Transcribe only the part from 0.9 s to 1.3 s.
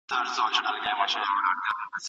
بام څکک